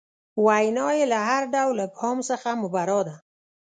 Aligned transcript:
وینا 0.45 0.87
یې 0.97 1.05
له 1.11 1.19
هر 1.27 1.43
ډول 1.53 1.77
ابهام 1.87 2.17
څخه 2.29 2.49
مبرا 2.61 2.99
ده. 3.07 3.15